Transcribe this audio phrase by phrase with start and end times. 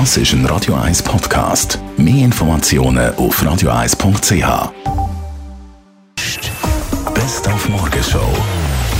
[0.00, 1.78] Das ist ein Radio 1 Podcast.
[1.96, 4.72] Mehr Informationen auf radio1.ch.
[7.14, 8.26] Best auf Morgenshow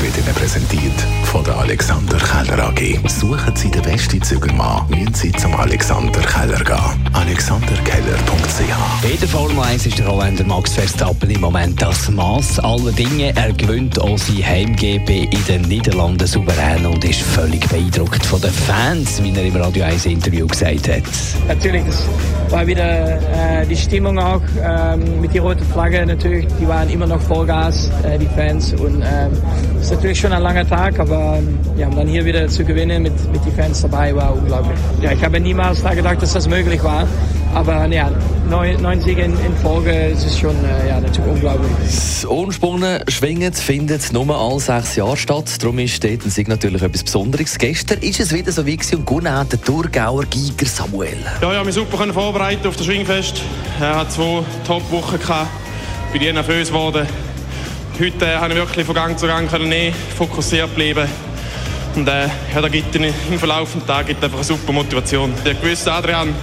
[0.00, 0.94] wird Ihnen präsentiert
[1.24, 3.00] von der Alexander Keller AG.
[3.08, 7.10] Suchen Sie den besten Zügelmann, müssen Sie zum Alexander Keller gehen.
[7.12, 8.23] AlexanderKeller.ch
[8.56, 13.32] In der Formel 1 ist der Holländer Max Verstappen im Moment das Maß aller Dinge.
[13.34, 18.52] Er gewinnt auch sein Heim-GP in den Niederlanden souverän und ist völlig beeindruckt von den
[18.52, 21.02] Fans, wie er im Radio 1 Interview gesagt hat.
[21.48, 22.06] Natürlich, das
[22.48, 23.16] war wieder
[23.62, 26.46] äh, die Stimmung auch ähm, mit der roten Flagge natürlich.
[26.60, 28.72] Die waren immer noch Vollgas, äh, die Fans.
[28.74, 29.32] Und ähm,
[29.80, 33.32] ist natürlich schon ein langer Tag, aber ähm, ja, dann hier wieder zu gewinnen mit,
[33.32, 34.78] mit den Fans dabei war unglaublich.
[35.02, 37.08] Ja, ich habe niemals da gedacht, dass das möglich war.
[37.52, 38.10] Aber ja,
[38.48, 41.70] neun, neun Siege in, in Folge, das ist schon äh, ja, natürlich unglaublich.
[41.84, 45.62] Das Unspunnen schwingend findet nur alle sechs Jahre statt.
[45.62, 47.58] Darum ist dort ein Sieg natürlich etwas Besonderes.
[47.58, 51.18] Gestern ist es wieder so wie gewesen und gewonnen hat der Thurgauer Giger Samuel.
[51.40, 53.42] Ja, ich habe mich super vorbereitet auf das Schwingfest.
[53.80, 55.50] Er hat zwei Top-Wochen gehabt.
[56.12, 57.06] Bin ich nervös geworden.
[57.98, 61.08] Heute äh, habe ich wirklich von Gang zu Gang können nehmen, fokussiert bleiben.
[61.94, 65.32] Und äh, ja, da gibt im Verlauf des Tages gibt einfach eine super Motivation.
[65.44, 66.34] Ich wusste, Adrian,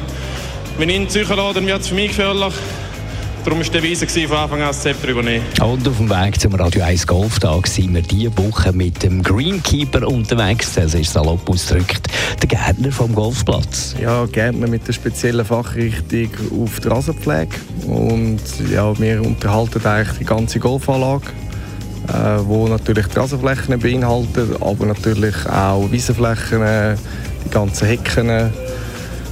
[0.77, 2.53] wenn ich ihn Psycho lasse, dann wird es für mich gefährlich.
[3.43, 5.43] Darum war der Weise von Anfang an das Zepter übernehmen.
[5.63, 10.07] Und auf dem Weg zum Radio 1 Golftag sind wir diese Woche mit dem Greenkeeper
[10.07, 10.73] unterwegs.
[10.75, 12.07] Das ist salopp ausgedrückt
[12.39, 13.95] der Gärtner vom Golfplatz.
[13.99, 16.29] Ja, Gärtner mit der speziellen Fachrichtung
[16.61, 17.55] auf die Rasenpflege.
[17.87, 21.25] Und ja, wir unterhalten eigentlich die ganze Golfanlage,
[22.09, 26.61] äh, wo natürlich die Rasenflächen beinhaltet, aber natürlich auch Wiesenflächen,
[27.43, 28.51] die ganzen Hecken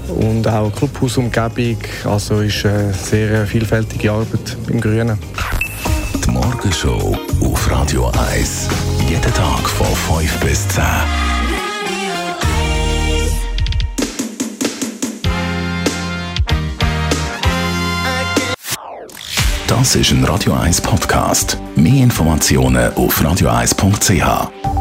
[0.10, 1.78] und auch Clubhausumgebung.
[2.06, 5.18] Also ist eine sehr vielfältige Arbeit im Grünen.
[6.26, 8.68] Die Morgenshow auf Radio 1.
[9.08, 9.88] Jeden Tag von
[10.18, 10.84] 5 bis 10.
[19.68, 21.58] Das ist ein Radio 1 Podcast.
[21.76, 24.79] Mehr Informationen auf radio1.ch.